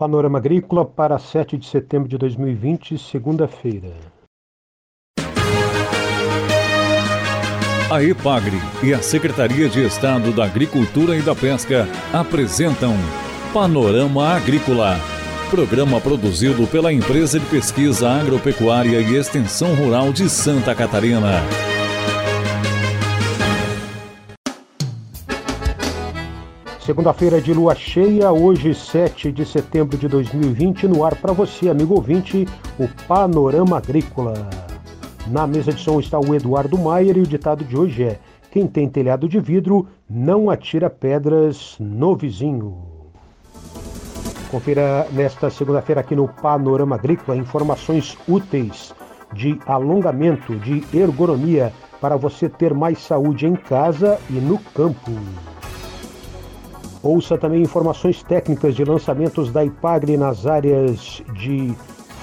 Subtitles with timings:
[0.00, 3.92] Panorama Agrícola para 7 de setembro de 2020, segunda-feira.
[7.90, 12.94] A EPAGRE e a Secretaria de Estado da Agricultura e da Pesca apresentam
[13.52, 14.96] Panorama Agrícola,
[15.50, 21.42] programa produzido pela Empresa de Pesquisa Agropecuária e Extensão Rural de Santa Catarina.
[26.90, 31.94] Segunda-feira de lua cheia, hoje 7 de setembro de 2020, no ar para você, amigo
[31.94, 32.48] ouvinte,
[32.80, 34.34] o Panorama Agrícola.
[35.28, 38.18] Na mesa de som está o Eduardo Maier e o ditado de hoje é:
[38.50, 42.76] Quem tem telhado de vidro não atira pedras no vizinho.
[44.50, 48.92] Confira nesta segunda-feira aqui no Panorama Agrícola informações úteis
[49.32, 55.12] de alongamento, de ergonomia para você ter mais saúde em casa e no campo.
[57.02, 61.74] Ouça também informações técnicas de lançamentos da IPAGRE nas áreas de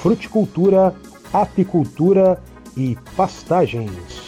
[0.00, 0.92] fruticultura,
[1.32, 2.42] apicultura
[2.76, 4.24] e pastagens.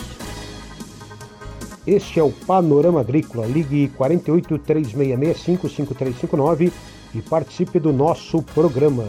[1.85, 3.45] Este é o Panorama Agrícola.
[3.47, 6.73] Ligue 48 3665 5359
[7.15, 9.05] e participe do nosso programa.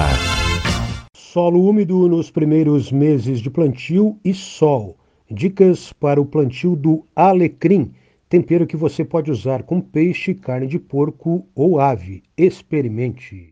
[1.16, 4.98] Solo úmido nos primeiros meses de plantio e sol.
[5.30, 7.92] Dicas para o plantio do alecrim,
[8.30, 12.22] tempero que você pode usar com peixe, carne de porco ou ave.
[12.38, 13.50] Experimente.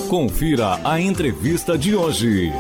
[0.10, 2.52] Confira a entrevista de hoje.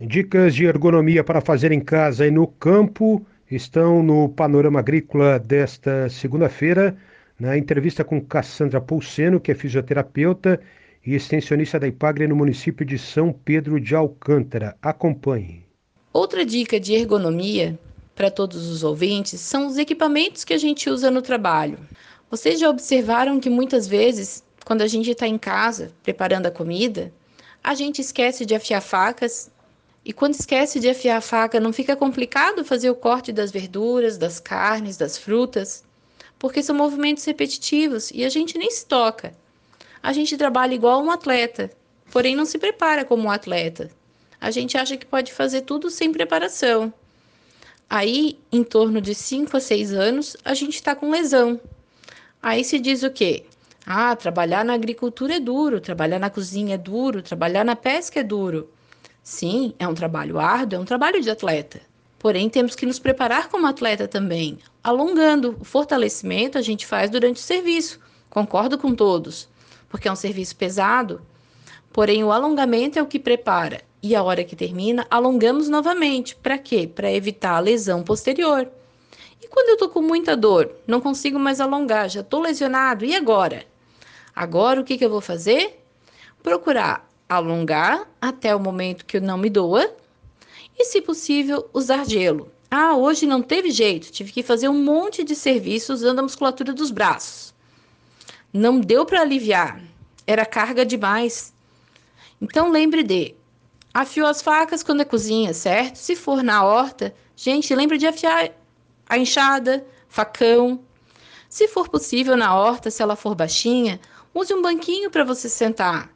[0.00, 6.08] Dicas de ergonomia para fazer em casa e no campo estão no Panorama Agrícola desta
[6.08, 6.96] segunda-feira,
[7.38, 10.60] na entrevista com Cassandra Pulseno, que é fisioterapeuta
[11.04, 14.76] e extensionista da Ipagre no município de São Pedro de Alcântara.
[14.80, 15.66] Acompanhe.
[16.12, 17.78] Outra dica de ergonomia
[18.14, 21.78] para todos os ouvintes são os equipamentos que a gente usa no trabalho.
[22.30, 27.12] Vocês já observaram que muitas vezes, quando a gente está em casa preparando a comida,
[27.64, 29.50] a gente esquece de afiar facas
[30.04, 34.18] e quando esquece de afiar a faca, não fica complicado fazer o corte das verduras,
[34.18, 35.84] das carnes, das frutas,
[36.38, 39.32] porque são movimentos repetitivos e a gente nem se toca
[40.02, 41.70] a gente trabalha igual um atleta,
[42.10, 43.88] porém não se prepara como um atleta.
[44.40, 46.92] A gente acha que pode fazer tudo sem preparação.
[47.88, 51.60] Aí, em torno de 5 a 6 anos, a gente está com lesão.
[52.42, 53.44] Aí se diz o quê?
[53.86, 58.22] Ah, trabalhar na agricultura é duro, trabalhar na cozinha é duro, trabalhar na pesca é
[58.24, 58.68] duro.
[59.22, 61.80] Sim, é um trabalho árduo, é um trabalho de atleta.
[62.18, 65.56] Porém, temos que nos preparar como atleta também, alongando.
[65.60, 69.51] O fortalecimento a gente faz durante o serviço, concordo com todos
[69.92, 71.20] porque é um serviço pesado.
[71.92, 73.82] Porém, o alongamento é o que prepara.
[74.02, 76.34] E a hora que termina, alongamos novamente.
[76.34, 76.90] Para quê?
[76.92, 78.66] Para evitar a lesão posterior.
[79.40, 83.14] E quando eu estou com muita dor, não consigo mais alongar, já estou lesionado, e
[83.14, 83.66] agora?
[84.34, 85.84] Agora o que, que eu vou fazer?
[86.42, 89.94] Procurar alongar até o momento que eu não me doa
[90.78, 92.50] e, se possível, usar gelo.
[92.70, 96.72] Ah, hoje não teve jeito, tive que fazer um monte de serviço usando a musculatura
[96.72, 97.51] dos braços.
[98.52, 99.80] Não deu para aliviar,
[100.26, 101.54] era carga demais.
[102.40, 103.34] Então lembre de
[103.94, 105.96] afiou as facas quando é cozinha, certo?
[105.96, 108.50] Se for na horta, gente, lembre de afiar
[109.08, 110.80] a enxada, facão.
[111.48, 113.98] Se for possível na horta, se ela for baixinha,
[114.34, 116.10] use um banquinho para você sentar.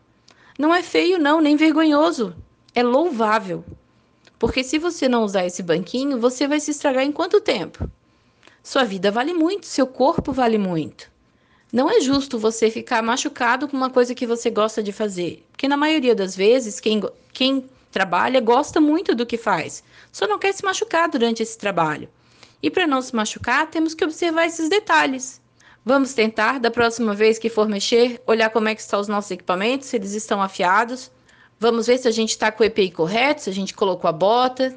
[0.59, 2.37] Não é feio não, nem vergonhoso.
[2.75, 3.65] é louvável.
[4.39, 7.91] Porque se você não usar esse banquinho, você vai se estragar em quanto tempo?
[8.63, 11.11] Sua vida vale muito, seu corpo vale muito.
[11.73, 15.45] Não é justo você ficar machucado com uma coisa que você gosta de fazer.
[15.51, 17.03] Porque na maioria das vezes, quem,
[17.33, 19.83] quem trabalha gosta muito do que faz,
[20.13, 22.09] só não quer se machucar durante esse trabalho.
[22.63, 25.41] E para não se machucar, temos que observar esses detalhes.
[25.85, 29.31] Vamos tentar, da próxima vez que for mexer, olhar como é que estão os nossos
[29.31, 31.11] equipamentos, se eles estão afiados.
[31.59, 34.13] Vamos ver se a gente está com o EPI correto, se a gente colocou a
[34.13, 34.77] bota,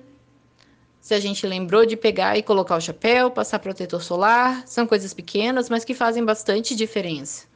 [0.99, 4.63] se a gente lembrou de pegar e colocar o chapéu, passar protetor solar.
[4.67, 7.47] São coisas pequenas, mas que fazem bastante diferença.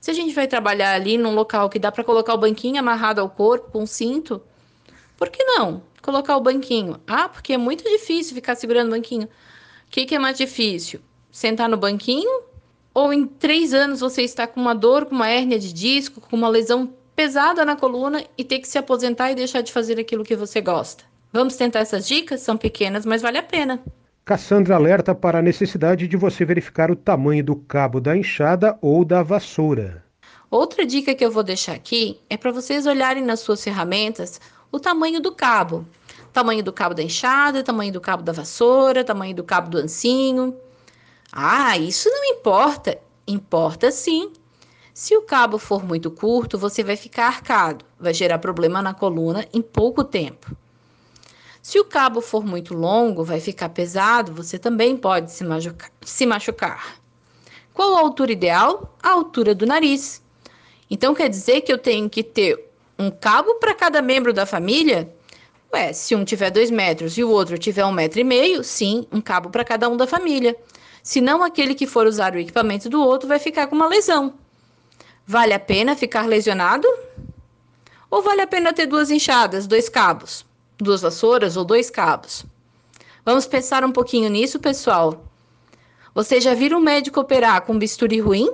[0.00, 3.20] Se a gente vai trabalhar ali num local que dá para colocar o banquinho amarrado
[3.20, 4.42] ao corpo com um cinto,
[5.16, 7.00] por que não colocar o banquinho?
[7.06, 9.26] Ah, porque é muito difícil ficar segurando o banquinho.
[9.26, 11.00] O que, que é mais difícil?
[11.30, 12.42] Sentar no banquinho?
[12.92, 16.36] Ou em três anos você está com uma dor, com uma hérnia de disco, com
[16.36, 20.24] uma lesão pesada na coluna e ter que se aposentar e deixar de fazer aquilo
[20.24, 21.11] que você gosta?
[21.32, 22.42] Vamos tentar essas dicas?
[22.42, 23.82] São pequenas, mas vale a pena.
[24.24, 29.04] Cassandra alerta para a necessidade de você verificar o tamanho do cabo da enxada ou
[29.04, 30.04] da vassoura.
[30.50, 34.38] Outra dica que eu vou deixar aqui é para vocês olharem nas suas ferramentas
[34.70, 35.86] o tamanho do cabo.
[36.32, 40.54] Tamanho do cabo da enxada, tamanho do cabo da vassoura, tamanho do cabo do ancinho.
[41.32, 42.98] Ah, isso não importa.
[43.26, 44.30] Importa sim.
[44.92, 49.46] Se o cabo for muito curto, você vai ficar arcado, vai gerar problema na coluna
[49.52, 50.54] em pouco tempo.
[51.62, 55.92] Se o cabo for muito longo, vai ficar pesado, você também pode se machucar.
[56.04, 56.96] Se machucar.
[57.72, 58.96] Qual a altura ideal?
[59.00, 60.20] A altura do nariz.
[60.90, 62.68] Então quer dizer que eu tenho que ter
[62.98, 65.14] um cabo para cada membro da família?
[65.72, 69.06] Ué, se um tiver dois metros e o outro tiver um metro e meio, sim,
[69.12, 70.56] um cabo para cada um da família.
[71.00, 74.34] Senão, aquele que for usar o equipamento do outro vai ficar com uma lesão.
[75.24, 76.86] Vale a pena ficar lesionado?
[78.10, 80.44] Ou vale a pena ter duas enxadas, dois cabos,
[80.78, 82.44] duas vassouras ou dois cabos?
[83.24, 85.24] Vamos pensar um pouquinho nisso, pessoal.
[86.14, 88.50] Vocês já viram um médico operar com bisturi ruim?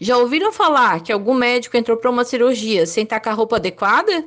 [0.00, 3.56] Já ouviram falar que algum médico entrou para uma cirurgia sem estar com a roupa
[3.56, 4.24] adequada?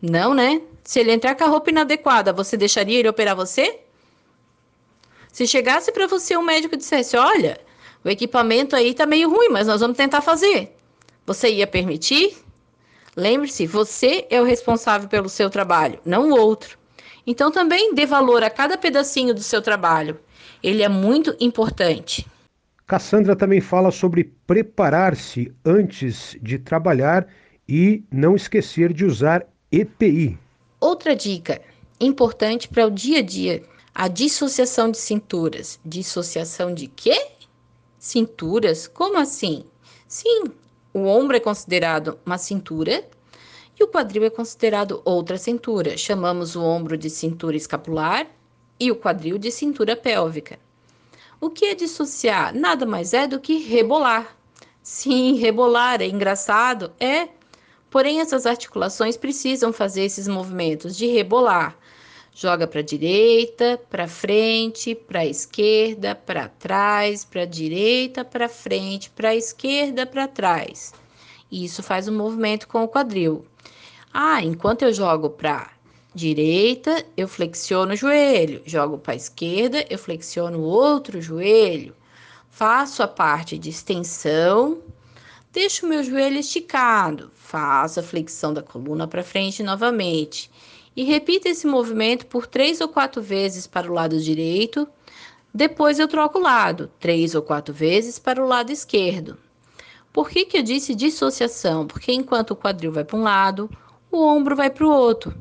[0.00, 0.62] Não, né?
[0.82, 3.80] Se ele entrar com a roupa inadequada, você deixaria ele operar você?
[5.32, 7.60] Se chegasse para você um médico e dissesse: Olha,
[8.04, 10.76] o equipamento aí tá meio ruim, mas nós vamos tentar fazer.
[11.26, 12.36] Você ia permitir?
[13.16, 16.78] Lembre-se, você é o responsável pelo seu trabalho, não o outro.
[17.26, 20.18] Então também dê valor a cada pedacinho do seu trabalho.
[20.62, 22.26] Ele é muito importante.
[22.86, 27.26] Cassandra também fala sobre preparar-se antes de trabalhar
[27.68, 30.38] e não esquecer de usar EPI.
[30.78, 31.62] Outra dica
[31.98, 33.62] importante para o dia a dia:
[33.94, 35.80] a dissociação de cinturas.
[35.84, 37.28] Dissociação de quê?
[37.98, 38.86] Cinturas?
[38.86, 39.64] Como assim?
[40.06, 40.44] Sim,
[40.94, 43.04] o ombro é considerado uma cintura
[43.78, 45.98] e o quadril é considerado outra cintura.
[45.98, 48.28] Chamamos o ombro de cintura escapular
[48.78, 50.56] e o quadril de cintura pélvica.
[51.40, 52.54] O que é dissociar?
[52.54, 54.36] Nada mais é do que rebolar.
[54.82, 57.28] Sim, rebolar é engraçado, é.
[57.90, 61.76] Porém, essas articulações precisam fazer esses movimentos de rebolar.
[62.36, 70.04] Joga para direita, para frente, para esquerda, para trás, para direita, para frente, para esquerda,
[70.04, 70.92] para trás.
[71.50, 73.46] Isso faz um movimento com o quadril.
[74.12, 75.70] Ah, enquanto eu jogo para
[76.12, 81.94] direita, eu flexiono o joelho, jogo para esquerda, eu flexiono o outro joelho,
[82.50, 84.82] faço a parte de extensão,
[85.52, 90.50] deixo o meu joelho esticado, faço a flexão da coluna para frente novamente
[90.96, 94.88] e repito esse movimento por três ou quatro vezes para o lado direito.
[95.52, 99.38] Depois eu troco o lado, três ou quatro vezes para o lado esquerdo.
[100.12, 101.86] Por que, que eu disse dissociação?
[101.86, 103.68] Porque enquanto o quadril vai para um lado,
[104.10, 105.34] o ombro vai para o outro.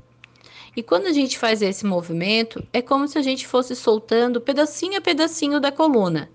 [0.76, 4.98] E quando a gente faz esse movimento, é como se a gente fosse soltando pedacinho
[4.98, 6.32] a pedacinho da coluna.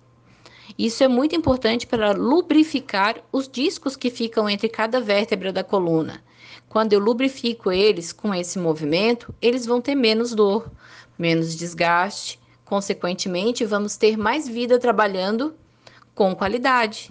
[0.76, 6.22] Isso é muito importante para lubrificar os discos que ficam entre cada vértebra da coluna.
[6.68, 10.70] Quando eu lubrifico eles com esse movimento, eles vão ter menos dor,
[11.18, 12.38] menos desgaste.
[12.64, 15.54] Consequentemente, vamos ter mais vida trabalhando
[16.14, 17.10] com qualidade.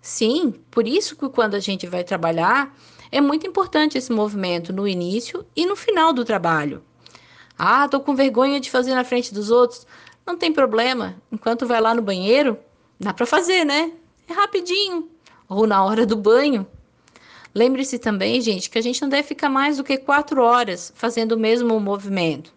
[0.00, 2.74] Sim, por isso que quando a gente vai trabalhar,
[3.12, 6.82] é muito importante esse movimento no início e no final do trabalho.
[7.56, 9.86] Ah, tô com vergonha de fazer na frente dos outros.
[10.26, 11.14] Não tem problema.
[11.30, 12.58] Enquanto vai lá no banheiro,
[13.02, 13.92] dá para fazer, né?
[14.28, 15.08] É rapidinho.
[15.48, 16.66] Ou na hora do banho.
[17.54, 21.32] Lembre-se também, gente, que a gente não deve ficar mais do que quatro horas fazendo
[21.32, 22.52] o mesmo movimento.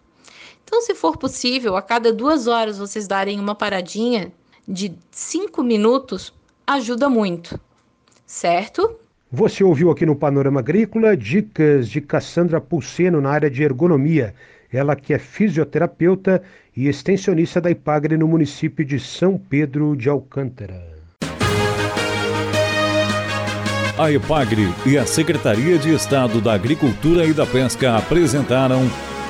[0.64, 4.32] Então, se for possível, a cada duas horas vocês darem uma paradinha
[4.68, 6.34] de cinco minutos,
[6.66, 7.60] ajuda muito,
[8.25, 8.96] certo?
[9.32, 14.34] Você ouviu aqui no Panorama Agrícola dicas de Cassandra Pulseno na área de ergonomia.
[14.72, 16.42] Ela que é fisioterapeuta
[16.76, 20.96] e extensionista da IPAGRE no município de São Pedro de Alcântara.
[23.98, 28.82] A IPAGRE e a Secretaria de Estado da Agricultura e da Pesca apresentaram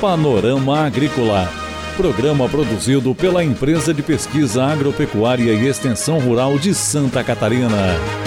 [0.01, 1.47] Panorama Agrícola,
[1.95, 8.24] programa produzido pela Empresa de Pesquisa Agropecuária e Extensão Rural de Santa Catarina.